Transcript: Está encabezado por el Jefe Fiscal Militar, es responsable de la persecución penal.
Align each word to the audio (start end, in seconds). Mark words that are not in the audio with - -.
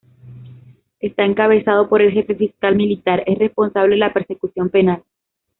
Está 0.99 1.25
encabezado 1.25 1.87
por 1.87 2.01
el 2.01 2.11
Jefe 2.11 2.33
Fiscal 2.33 2.75
Militar, 2.75 3.21
es 3.27 3.37
responsable 3.37 3.93
de 3.93 3.99
la 3.99 4.11
persecución 4.11 4.71
penal. 4.71 5.03